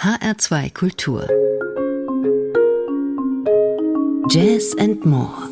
HR2 0.00 0.72
Kultur 0.74 1.26
Jazz 4.30 4.76
and 4.78 5.04
More 5.04 5.48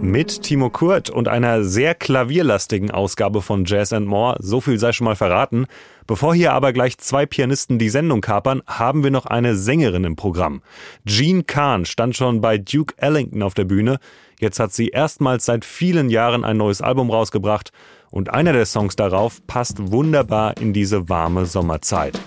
mit 0.00 0.42
Timo 0.42 0.70
Kurt 0.70 1.10
und 1.10 1.26
einer 1.26 1.64
sehr 1.64 1.96
klavierlastigen 1.96 2.92
Ausgabe 2.92 3.42
von 3.42 3.64
Jazz 3.64 3.92
and 3.92 4.06
More. 4.06 4.36
So 4.38 4.60
viel 4.60 4.78
sei 4.78 4.92
schon 4.92 5.06
mal 5.06 5.16
verraten. 5.16 5.66
Bevor 6.06 6.34
hier 6.34 6.52
aber 6.52 6.72
gleich 6.72 6.98
zwei 6.98 7.26
Pianisten 7.26 7.78
die 7.78 7.90
Sendung 7.90 8.20
kapern, 8.20 8.62
haben 8.66 9.02
wir 9.02 9.10
noch 9.10 9.26
eine 9.26 9.56
Sängerin 9.56 10.04
im 10.04 10.16
Programm. 10.16 10.62
Jean 11.04 11.46
Kahn 11.46 11.84
stand 11.84 12.16
schon 12.16 12.40
bei 12.40 12.58
Duke 12.58 12.94
Ellington 12.96 13.42
auf 13.42 13.54
der 13.54 13.64
Bühne. 13.64 13.98
Jetzt 14.40 14.58
hat 14.58 14.72
sie 14.72 14.88
erstmals 14.88 15.44
seit 15.44 15.64
vielen 15.64 16.10
Jahren 16.10 16.44
ein 16.44 16.56
neues 16.56 16.80
Album 16.80 17.10
rausgebracht 17.10 17.72
und 18.10 18.30
einer 18.30 18.52
der 18.52 18.66
Songs 18.66 18.96
darauf 18.96 19.46
passt 19.46 19.92
wunderbar 19.92 20.56
in 20.58 20.72
diese 20.72 21.08
warme 21.08 21.46
Sommerzeit. 21.46 22.18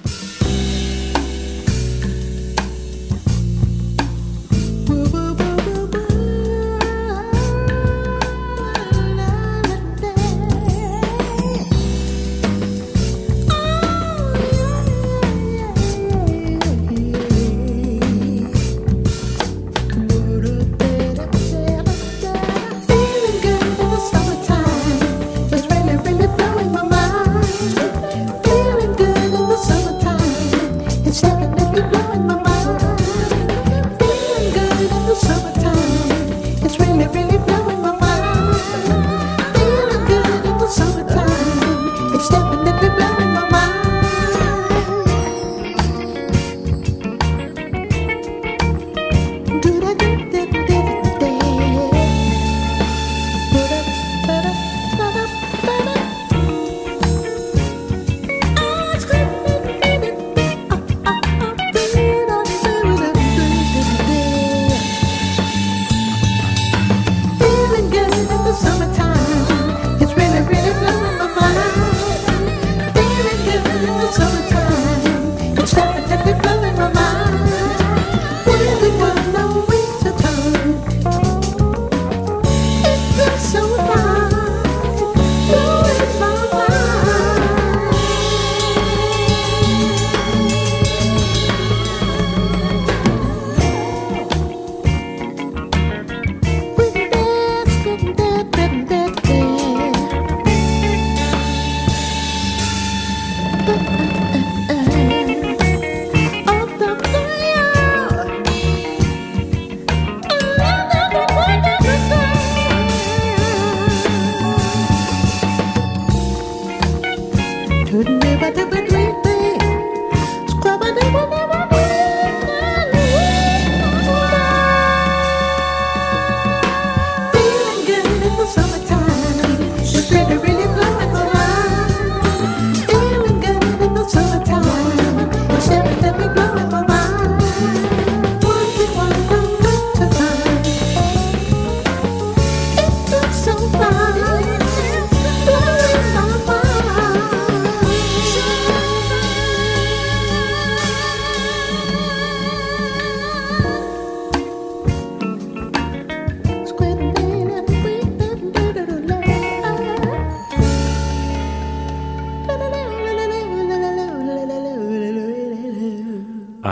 stuck 31.14 31.44
in 31.44 31.52
the 31.52 32.03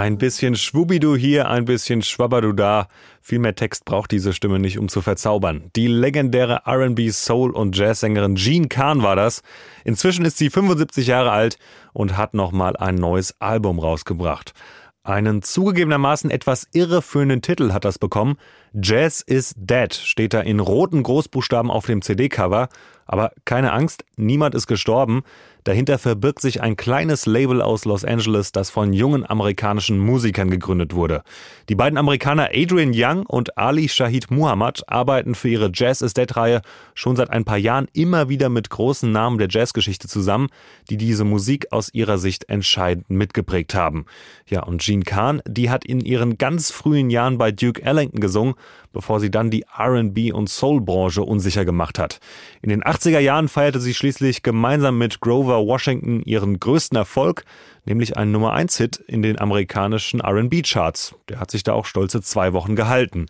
Ein 0.01 0.17
bisschen 0.17 0.55
Schwubidu 0.55 1.15
hier, 1.15 1.47
ein 1.47 1.65
bisschen 1.65 2.01
Schwabbadu 2.01 2.53
da. 2.53 2.87
Viel 3.21 3.37
mehr 3.37 3.53
Text 3.53 3.85
braucht 3.85 4.09
diese 4.09 4.33
Stimme 4.33 4.57
nicht, 4.57 4.79
um 4.79 4.89
zu 4.89 4.99
verzaubern. 4.99 5.69
Die 5.75 5.85
legendäre 5.85 6.63
R&B, 6.65 7.11
Soul 7.11 7.51
und 7.51 7.77
Jazzsängerin 7.77 8.35
Jean 8.35 8.67
Kahn 8.67 9.03
war 9.03 9.15
das. 9.15 9.43
Inzwischen 9.83 10.25
ist 10.25 10.39
sie 10.39 10.49
75 10.49 11.05
Jahre 11.05 11.29
alt 11.29 11.59
und 11.93 12.17
hat 12.17 12.33
nochmal 12.33 12.75
ein 12.77 12.95
neues 12.95 13.39
Album 13.39 13.77
rausgebracht. 13.77 14.55
Einen 15.03 15.43
zugegebenermaßen 15.43 16.31
etwas 16.31 16.67
irreführenden 16.73 17.43
Titel 17.43 17.71
hat 17.71 17.85
das 17.85 17.99
bekommen. 17.99 18.37
Jazz 18.73 19.21
is 19.21 19.53
Dead 19.55 19.93
steht 19.93 20.33
da 20.33 20.41
in 20.41 20.59
roten 20.59 21.03
Großbuchstaben 21.03 21.69
auf 21.69 21.85
dem 21.85 22.01
CD-Cover. 22.01 22.69
Aber 23.05 23.33
keine 23.45 23.71
Angst, 23.73 24.03
niemand 24.15 24.55
ist 24.55 24.65
gestorben. 24.65 25.23
Dahinter 25.63 25.99
verbirgt 25.99 26.41
sich 26.41 26.61
ein 26.61 26.75
kleines 26.75 27.27
Label 27.27 27.61
aus 27.61 27.85
Los 27.85 28.03
Angeles, 28.03 28.51
das 28.51 28.71
von 28.71 28.93
jungen 28.93 29.29
amerikanischen 29.29 29.99
Musikern 29.99 30.49
gegründet 30.49 30.95
wurde. 30.95 31.21
Die 31.69 31.75
beiden 31.75 31.99
Amerikaner 31.99 32.49
Adrian 32.51 32.93
Young 32.95 33.25
und 33.27 33.57
Ali 33.59 33.87
Shahid 33.87 34.31
Muhammad 34.31 34.81
arbeiten 34.87 35.35
für 35.35 35.49
ihre 35.49 35.69
Jazz 35.71 36.01
is 36.01 36.13
Dead-Reihe 36.13 36.61
schon 36.95 37.15
seit 37.15 37.29
ein 37.29 37.45
paar 37.45 37.57
Jahren 37.57 37.87
immer 37.93 38.27
wieder 38.27 38.49
mit 38.49 38.71
großen 38.71 39.11
Namen 39.11 39.37
der 39.37 39.49
Jazzgeschichte 39.49 40.07
zusammen, 40.07 40.47
die 40.89 40.97
diese 40.97 41.25
Musik 41.25 41.67
aus 41.71 41.93
ihrer 41.93 42.17
Sicht 42.17 42.49
entscheidend 42.49 43.09
mitgeprägt 43.09 43.75
haben. 43.75 44.05
Ja, 44.47 44.63
und 44.63 44.81
Jean 44.81 45.03
Kahn, 45.03 45.41
die 45.47 45.69
hat 45.69 45.85
in 45.85 45.99
ihren 45.99 46.39
ganz 46.39 46.71
frühen 46.71 47.11
Jahren 47.11 47.37
bei 47.37 47.51
Duke 47.51 47.83
Ellington 47.83 48.19
gesungen, 48.19 48.55
bevor 48.93 49.19
sie 49.19 49.31
dann 49.31 49.51
die 49.51 49.63
R&B 49.77 50.31
und 50.31 50.49
Soul-Branche 50.49 51.21
unsicher 51.21 51.65
gemacht 51.65 51.99
hat. 51.99 52.19
In 52.61 52.69
den 52.69 52.83
80er 52.83 53.19
Jahren 53.19 53.47
feierte 53.47 53.79
sie 53.79 53.93
schließlich 53.93 54.43
gemeinsam 54.43 54.97
mit 54.97 55.21
Grover 55.21 55.50
Washington 55.57 56.21
ihren 56.23 56.59
größten 56.59 56.97
Erfolg, 56.97 57.43
nämlich 57.85 58.17
einen 58.17 58.31
Nummer 58.31 58.53
1 58.53 58.77
Hit 58.77 58.97
in 59.07 59.21
den 59.21 59.39
amerikanischen 59.39 60.19
R&B 60.19 60.61
Charts. 60.61 61.15
Der 61.29 61.39
hat 61.39 61.51
sich 61.51 61.63
da 61.63 61.73
auch 61.73 61.85
stolze 61.85 62.21
zwei 62.21 62.53
Wochen 62.53 62.75
gehalten. 62.75 63.27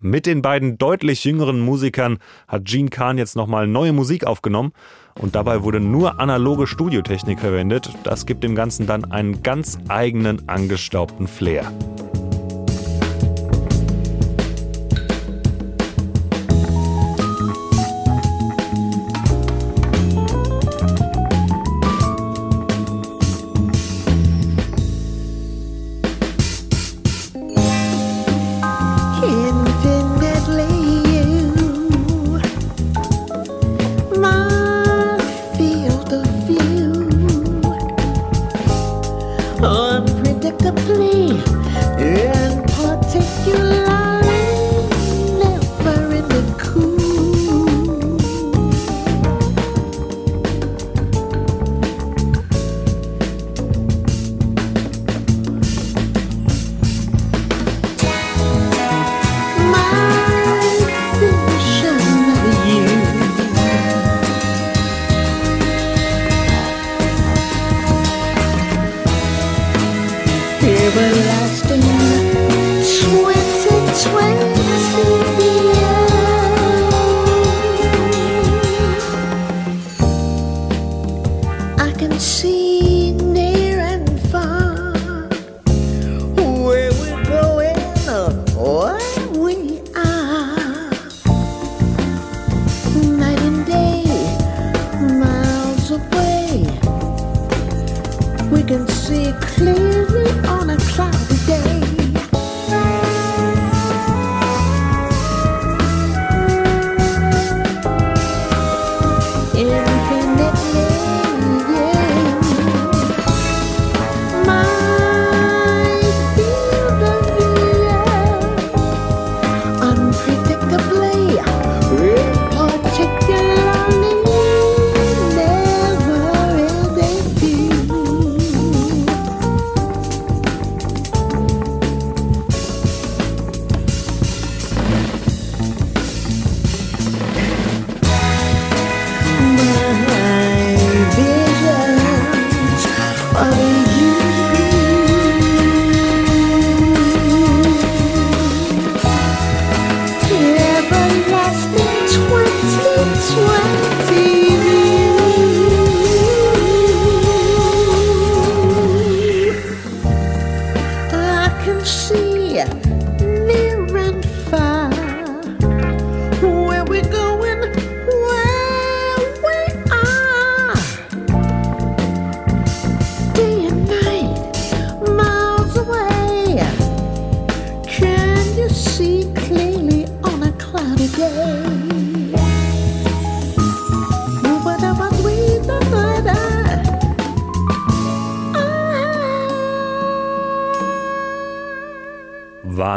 Mit 0.00 0.26
den 0.26 0.42
beiden 0.42 0.76
deutlich 0.76 1.24
jüngeren 1.24 1.60
Musikern 1.60 2.18
hat 2.46 2.66
Gene 2.66 2.90
Kahn 2.90 3.16
jetzt 3.16 3.36
nochmal 3.36 3.66
neue 3.66 3.92
Musik 3.92 4.26
aufgenommen 4.26 4.72
und 5.18 5.34
dabei 5.34 5.62
wurde 5.62 5.80
nur 5.80 6.20
analoge 6.20 6.66
Studiotechnik 6.66 7.40
verwendet. 7.40 7.90
Das 8.04 8.26
gibt 8.26 8.44
dem 8.44 8.54
Ganzen 8.54 8.86
dann 8.86 9.10
einen 9.10 9.42
ganz 9.42 9.78
eigenen 9.88 10.48
angestaubten 10.48 11.26
Flair. 11.26 11.72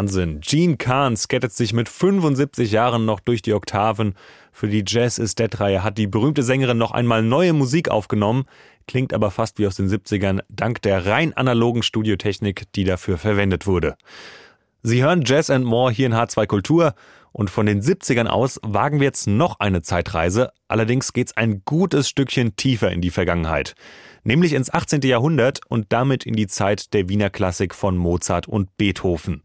Wahnsinn. 0.08 0.40
Gene 0.40 0.78
Kahn 0.78 1.18
skettet 1.18 1.52
sich 1.52 1.74
mit 1.74 1.90
75 1.90 2.72
Jahren 2.72 3.04
noch 3.04 3.20
durch 3.20 3.42
die 3.42 3.54
Oktaven. 3.54 4.16
Für 4.54 4.70
die 4.70 4.86
Jazz 4.88 5.18
is 5.18 5.36
Dead-Reihe 5.36 5.84
hat 5.84 5.98
die 5.98 6.08
berühmte 6.08 6.44
Sängerin 6.44 6.78
noch 6.78 6.92
einmal 6.92 7.22
neue 7.22 7.52
Musik 7.52 7.90
aufgenommen, 7.90 8.46
klingt 8.88 9.14
aber 9.14 9.32
fast 9.32 9.60
wie 9.60 9.68
aus 9.68 9.76
den 9.76 9.90
70ern, 9.90 10.40
dank 10.48 10.82
der 10.82 11.06
rein 11.06 11.34
analogen 11.34 11.84
Studiotechnik, 11.84 12.72
die 12.74 12.86
dafür 12.86 13.18
verwendet 13.18 13.68
wurde. 13.68 13.98
Sie 14.82 15.04
hören 15.04 15.24
Jazz 15.26 15.50
and 15.50 15.66
More 15.66 15.92
hier 15.92 16.06
in 16.06 16.14
H2 16.14 16.46
Kultur 16.48 16.94
und 17.34 17.50
von 17.50 17.66
den 17.66 17.82
70ern 17.82 18.28
aus 18.28 18.62
wagen 18.64 19.02
wir 19.02 19.08
jetzt 19.08 19.28
noch 19.28 19.60
eine 19.60 19.82
Zeitreise, 19.82 20.52
allerdings 20.70 21.12
geht's 21.12 21.36
ein 21.36 21.64
gutes 21.66 22.08
Stückchen 22.08 22.56
tiefer 22.56 22.94
in 22.94 23.02
die 23.02 23.12
Vergangenheit 23.12 23.76
nämlich 24.28 24.54
ins 24.54 24.70
18. 24.70 25.02
Jahrhundert 25.02 25.62
und 25.70 25.88
damit 25.90 26.26
in 26.26 26.36
die 26.36 26.48
Zeit 26.48 26.94
der 26.94 27.08
Wiener 27.10 27.30
Klassik 27.30 27.74
von 27.74 27.98
Mozart 27.98 28.48
und 28.48 28.76
Beethoven. 28.78 29.42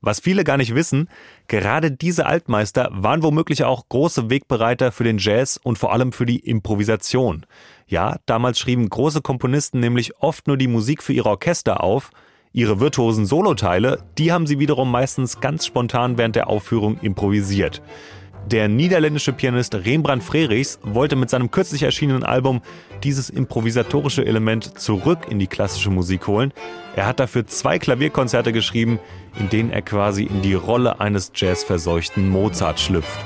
Was 0.00 0.20
viele 0.20 0.42
gar 0.44 0.56
nicht 0.56 0.74
wissen, 0.74 1.08
gerade 1.46 1.92
diese 1.92 2.26
Altmeister 2.26 2.90
waren 2.92 3.22
womöglich 3.22 3.64
auch 3.64 3.88
große 3.88 4.28
Wegbereiter 4.30 4.92
für 4.92 5.04
den 5.04 5.18
Jazz 5.18 5.58
und 5.62 5.78
vor 5.78 5.92
allem 5.92 6.12
für 6.12 6.26
die 6.26 6.40
Improvisation. 6.40 7.46
Ja, 7.86 8.16
damals 8.26 8.58
schrieben 8.58 8.88
große 8.88 9.22
Komponisten 9.22 9.78
nämlich 9.78 10.18
oft 10.18 10.48
nur 10.48 10.56
die 10.56 10.68
Musik 10.68 11.02
für 11.02 11.12
ihre 11.12 11.30
Orchester 11.30 11.82
auf, 11.82 12.10
Ihre 12.56 12.78
virtuosen 12.78 13.26
Soloteile, 13.26 14.04
die 14.16 14.30
haben 14.30 14.46
sie 14.46 14.60
wiederum 14.60 14.88
meistens 14.88 15.40
ganz 15.40 15.66
spontan 15.66 16.18
während 16.18 16.36
der 16.36 16.48
Aufführung 16.48 16.98
improvisiert. 17.00 17.82
Der 18.50 18.68
niederländische 18.68 19.32
Pianist 19.32 19.74
Rembrandt 19.74 20.22
Frerichs 20.22 20.78
wollte 20.82 21.16
mit 21.16 21.30
seinem 21.30 21.50
kürzlich 21.50 21.82
erschienenen 21.82 22.24
Album 22.24 22.60
dieses 23.02 23.30
improvisatorische 23.30 24.26
Element 24.26 24.78
zurück 24.78 25.20
in 25.30 25.38
die 25.38 25.46
klassische 25.46 25.90
Musik 25.90 26.26
holen. 26.26 26.52
Er 26.94 27.06
hat 27.06 27.20
dafür 27.20 27.46
zwei 27.46 27.78
Klavierkonzerte 27.78 28.52
geschrieben, 28.52 28.98
in 29.38 29.48
denen 29.48 29.70
er 29.70 29.82
quasi 29.82 30.24
in 30.24 30.42
die 30.42 30.54
Rolle 30.54 31.00
eines 31.00 31.32
jazzverseuchten 31.34 32.28
Mozart 32.28 32.78
schlüpft. 32.80 33.18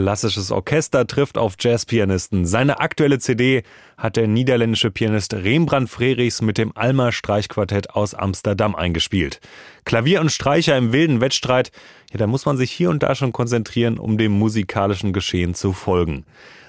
Klassisches 0.00 0.50
Orchester 0.50 1.06
trifft 1.06 1.36
auf 1.36 1.56
Jazzpianisten. 1.60 2.46
Seine 2.46 2.80
aktuelle 2.80 3.18
CD 3.18 3.64
hat 3.98 4.16
der 4.16 4.28
niederländische 4.28 4.90
Pianist 4.90 5.34
Rembrandt 5.34 5.90
Frerichs 5.90 6.40
mit 6.40 6.56
dem 6.56 6.74
Alma 6.74 7.12
Streichquartett 7.12 7.90
aus 7.90 8.14
Amsterdam 8.14 8.74
eingespielt. 8.74 9.40
Klavier 9.84 10.22
und 10.22 10.32
Streicher 10.32 10.78
im 10.78 10.94
wilden 10.94 11.20
Wettstreit, 11.20 11.70
ja, 12.10 12.16
da 12.16 12.26
muss 12.26 12.46
man 12.46 12.56
sich 12.56 12.70
hier 12.70 12.88
und 12.88 13.02
da 13.02 13.14
schon 13.14 13.32
konzentrieren, 13.32 13.98
um 13.98 14.16
dem 14.16 14.32
musikalischen 14.32 15.12
Geschehen 15.12 15.54
zu 15.54 15.74
folgen. 15.74 16.24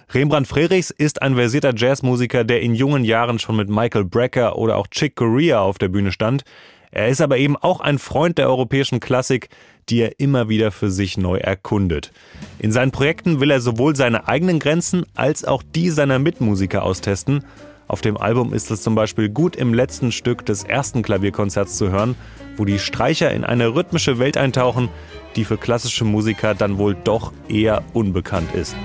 Rembrandt 0.09 0.49
Frerichs 0.49 0.89
ist 0.89 1.21
ein 1.21 1.35
versierter 1.35 1.73
Jazzmusiker, 1.73 2.43
der 2.43 2.61
in 2.61 2.75
jungen 2.75 3.05
Jahren 3.05 3.39
schon 3.39 3.55
mit 3.55 3.69
Michael 3.69 4.03
Brecker 4.03 4.57
oder 4.57 4.75
auch 4.75 4.87
Chick 4.87 5.15
Corea 5.15 5.61
auf 5.61 5.77
der 5.77 5.87
Bühne 5.87 6.11
stand. 6.11 6.43
Er 6.91 7.07
ist 7.07 7.21
aber 7.21 7.37
eben 7.37 7.55
auch 7.55 7.79
ein 7.79 7.99
Freund 7.99 8.37
der 8.37 8.49
europäischen 8.49 8.99
Klassik, 8.99 9.49
die 9.89 10.01
er 10.01 10.19
immer 10.19 10.49
wieder 10.49 10.71
für 10.71 10.91
sich 10.91 11.17
neu 11.17 11.37
erkundet. 11.37 12.11
In 12.59 12.71
seinen 12.71 12.91
Projekten 12.91 13.39
will 13.39 13.49
er 13.49 13.61
sowohl 13.61 13.95
seine 13.95 14.27
eigenen 14.27 14.59
Grenzen 14.59 15.05
als 15.15 15.45
auch 15.45 15.63
die 15.63 15.89
seiner 15.89 16.19
Mitmusiker 16.19 16.83
austesten. 16.83 17.45
Auf 17.87 18.01
dem 18.01 18.17
Album 18.17 18.53
ist 18.53 18.71
es 18.71 18.81
zum 18.81 18.95
Beispiel 18.95 19.29
gut 19.29 19.55
im 19.55 19.73
letzten 19.73 20.11
Stück 20.11 20.45
des 20.45 20.63
ersten 20.63 21.01
Klavierkonzerts 21.01 21.77
zu 21.77 21.89
hören, 21.91 22.15
wo 22.55 22.65
die 22.65 22.79
Streicher 22.79 23.31
in 23.31 23.43
eine 23.43 23.73
rhythmische 23.73 24.19
Welt 24.19 24.37
eintauchen, 24.37 24.89
die 25.35 25.45
für 25.45 25.57
klassische 25.57 26.05
Musiker 26.05 26.55
dann 26.55 26.77
wohl 26.77 26.95
doch 26.95 27.33
eher 27.49 27.83
unbekannt 27.93 28.53
ist. 28.53 28.75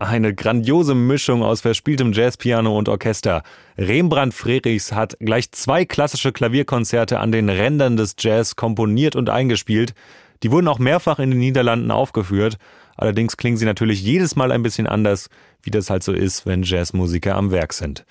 Eine 0.00 0.32
grandiose 0.32 0.94
Mischung 0.94 1.42
aus 1.42 1.62
verspieltem 1.62 2.12
Jazzpiano 2.12 2.78
und 2.78 2.88
Orchester. 2.88 3.42
Rembrandt 3.76 4.32
Frerichs 4.32 4.92
hat 4.92 5.16
gleich 5.18 5.50
zwei 5.50 5.84
klassische 5.84 6.30
Klavierkonzerte 6.30 7.18
an 7.18 7.32
den 7.32 7.48
Rändern 7.48 7.96
des 7.96 8.14
Jazz 8.16 8.54
komponiert 8.54 9.16
und 9.16 9.28
eingespielt. 9.28 9.94
Die 10.44 10.52
wurden 10.52 10.68
auch 10.68 10.78
mehrfach 10.78 11.18
in 11.18 11.30
den 11.30 11.40
Niederlanden 11.40 11.90
aufgeführt. 11.90 12.58
Allerdings 12.96 13.36
klingen 13.36 13.56
sie 13.56 13.64
natürlich 13.64 14.00
jedes 14.00 14.36
Mal 14.36 14.52
ein 14.52 14.62
bisschen 14.62 14.86
anders, 14.86 15.30
wie 15.62 15.70
das 15.70 15.90
halt 15.90 16.04
so 16.04 16.12
ist, 16.12 16.46
wenn 16.46 16.62
Jazzmusiker 16.62 17.34
am 17.34 17.50
Werk 17.50 17.72
sind. 17.72 18.04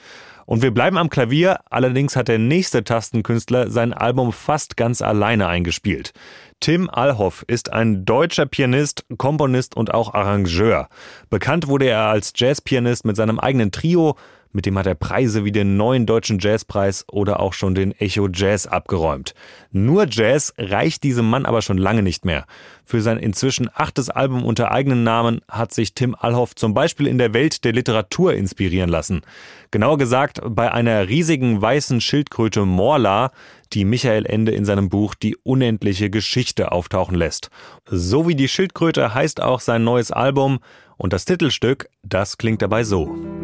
Und 0.46 0.62
wir 0.62 0.72
bleiben 0.72 0.98
am 0.98 1.10
Klavier, 1.10 1.60
allerdings 1.70 2.16
hat 2.16 2.30
der 2.30 2.40
nächste 2.40 2.86
Tastenkünstler 2.86 3.70
sein 3.70 3.92
Album 3.92 4.32
fast 4.32 4.78
ganz 4.78 5.02
alleine 5.02 5.48
eingespielt. 5.48 6.14
Tim 6.60 6.90
Alhoff 6.90 7.46
ist 7.48 7.72
ein 7.72 8.06
deutscher 8.06 8.46
Pianist, 8.46 9.06
Komponist 9.18 9.78
und 9.78 9.94
auch 9.94 10.14
Arrangeur. 10.14 10.90
Bekannt 11.30 11.68
wurde 11.68 11.88
er 11.88 12.08
als 12.08 12.34
Jazzpianist 12.36 13.06
mit 13.06 13.16
seinem 13.16 13.40
eigenen 13.40 13.72
Trio, 13.72 14.16
mit 14.58 14.66
dem 14.66 14.76
hat 14.76 14.88
er 14.88 14.96
Preise 14.96 15.46
wie 15.46 15.52
den 15.52 15.78
neuen 15.78 16.08
Deutschen 16.08 16.40
Jazzpreis 16.40 17.06
oder 17.12 17.40
auch 17.40 17.54
schon 17.54 17.76
den 17.76 17.92
Echo 17.92 18.28
Jazz 18.28 18.66
abgeräumt. 18.66 19.36
Nur 19.72 20.08
Jazz 20.10 20.52
reicht 20.58 21.04
diesem 21.04 21.30
Mann 21.30 21.46
aber 21.46 21.62
schon 21.62 21.78
lange 21.78 22.02
nicht 22.02 22.26
mehr. 22.26 22.48
Für 22.84 23.02
sein 23.02 23.20
inzwischen 23.20 23.70
achtes 23.72 24.10
Album 24.10 24.44
unter 24.44 24.72
eigenen 24.72 25.04
Namen 25.04 25.42
hat 25.48 25.76
sich 25.76 25.94
Tim 25.94 26.16
Allhoff 26.20 26.56
zum 26.56 26.74
Beispiel 26.74 27.06
in 27.06 27.20
der 27.20 27.36
Welt 27.36 27.66
der 27.66 27.74
Literatur 27.74 28.34
inspirieren 28.34 28.90
lassen. 28.90 29.22
Genauer 29.70 30.00
gesagt 30.00 30.42
bei 30.44 30.72
einer 30.72 31.08
riesigen 31.08 31.62
weißen 31.62 32.02
Schildkröte 32.02 32.66
Morla, 32.66 33.30
die 33.74 33.86
Michael 33.86 34.26
Ende 34.26 34.54
in 34.54 34.66
seinem 34.66 34.90
Buch 34.90 35.14
Die 35.14 35.36
unendliche 35.44 36.10
Geschichte 36.10 36.72
auftauchen 36.72 37.16
lässt. 37.16 37.52
So 37.86 38.28
wie 38.28 38.34
die 38.34 38.48
Schildkröte 38.48 39.14
heißt 39.14 39.40
auch 39.40 39.60
sein 39.60 39.84
neues 39.84 40.12
Album 40.12 40.58
und 40.98 41.14
das 41.14 41.26
Titelstück, 41.26 41.90
das 42.02 42.40
klingt 42.40 42.64
dabei 42.64 42.84
so. 42.84 43.37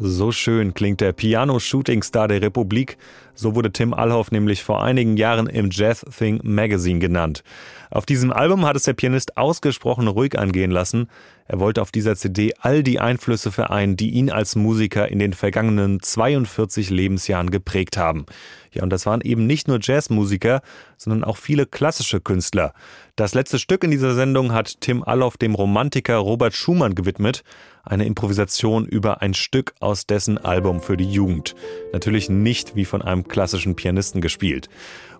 So 0.00 0.30
schön 0.30 0.74
klingt 0.74 1.00
der 1.00 1.12
Piano-Shooting-Star 1.12 2.28
der 2.28 2.40
Republik. 2.40 2.98
So 3.40 3.54
wurde 3.54 3.70
Tim 3.70 3.94
Allhoff 3.94 4.32
nämlich 4.32 4.64
vor 4.64 4.82
einigen 4.82 5.16
Jahren 5.16 5.46
im 5.46 5.68
Jazz 5.70 6.04
Thing 6.18 6.40
Magazine 6.42 6.98
genannt. 6.98 7.44
Auf 7.88 8.04
diesem 8.04 8.32
Album 8.32 8.66
hat 8.66 8.74
es 8.74 8.82
der 8.82 8.94
Pianist 8.94 9.36
ausgesprochen 9.36 10.08
ruhig 10.08 10.36
angehen 10.36 10.72
lassen. 10.72 11.08
Er 11.46 11.60
wollte 11.60 11.80
auf 11.80 11.92
dieser 11.92 12.16
CD 12.16 12.52
all 12.60 12.82
die 12.82 12.98
Einflüsse 12.98 13.52
vereinen, 13.52 13.96
die 13.96 14.10
ihn 14.10 14.30
als 14.30 14.56
Musiker 14.56 15.08
in 15.08 15.20
den 15.20 15.32
vergangenen 15.34 16.02
42 16.02 16.90
Lebensjahren 16.90 17.50
geprägt 17.50 17.96
haben. 17.96 18.26
Ja, 18.72 18.82
und 18.82 18.90
das 18.90 19.06
waren 19.06 19.22
eben 19.22 19.46
nicht 19.46 19.68
nur 19.68 19.78
Jazzmusiker, 19.80 20.60
sondern 20.98 21.24
auch 21.24 21.38
viele 21.38 21.64
klassische 21.64 22.20
Künstler. 22.20 22.74
Das 23.16 23.34
letzte 23.34 23.58
Stück 23.58 23.82
in 23.82 23.90
dieser 23.90 24.14
Sendung 24.14 24.52
hat 24.52 24.80
Tim 24.80 25.02
Alloff 25.02 25.38
dem 25.38 25.54
Romantiker 25.54 26.16
Robert 26.16 26.54
Schumann 26.54 26.94
gewidmet. 26.94 27.44
Eine 27.82 28.04
Improvisation 28.04 28.84
über 28.84 29.22
ein 29.22 29.32
Stück 29.32 29.74
aus 29.80 30.06
dessen 30.06 30.36
Album 30.36 30.82
für 30.82 30.98
die 30.98 31.10
Jugend. 31.10 31.54
Natürlich 31.94 32.28
nicht 32.28 32.76
wie 32.76 32.84
von 32.84 33.00
einem 33.00 33.26
klassischen 33.28 33.76
Pianisten 33.76 34.20
gespielt. 34.20 34.68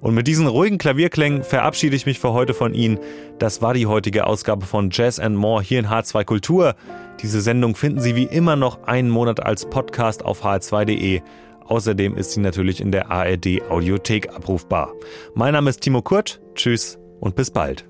Und 0.01 0.15
mit 0.15 0.27
diesen 0.27 0.47
ruhigen 0.47 0.79
Klavierklängen 0.79 1.43
verabschiede 1.43 1.97
ich 1.97 2.07
mich 2.07 2.21
für 2.21 2.33
heute 2.33 2.55
von 2.55 2.75
Ihnen. 2.75 2.99
Das 3.39 3.63
war 3.63 3.75
die 3.75 3.87
heutige 3.87 4.27
Ausgabe 4.27 4.67
von 4.67 4.91
Jazz 4.93 5.19
and 5.19 5.37
More 5.37 5.63
hier 5.63 5.81
in 5.81 5.89
H2 5.89 6.25
Kultur. 6.25 6.75
Diese 7.21 7.41
Sendung 7.41 7.75
finden 7.75 8.01
Sie 8.01 8.15
wie 8.15 8.25
immer 8.25 8.57
noch 8.57 8.85
einen 8.85 9.11
Monat 9.11 9.45
als 9.45 9.69
Podcast 9.69 10.25
auf 10.25 10.45
h2.de. 10.45 11.21
Außerdem 11.67 12.17
ist 12.17 12.33
sie 12.33 12.41
natürlich 12.41 12.81
in 12.81 12.93
der 12.93 13.11
ARD 13.11 13.63
Audiothek 13.69 14.35
abrufbar. 14.35 14.95
Mein 15.35 15.53
Name 15.53 15.69
ist 15.69 15.81
Timo 15.81 16.01
Kurt. 16.01 16.41
Tschüss 16.55 16.99
und 17.21 17.37
bis 17.37 17.51
bald. 17.51 17.85